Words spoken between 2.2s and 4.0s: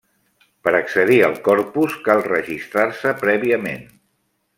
registrar-se prèviament.